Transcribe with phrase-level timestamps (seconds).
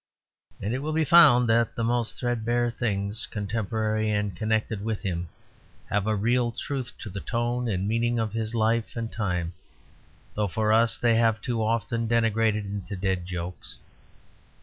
[0.59, 5.29] And it will be found that the most threadbare things contemporary and connected with him
[5.91, 9.53] have a real truth to the tone and meaning of his life and time,
[10.33, 13.77] though for us they have too often degenerated into dead jokes.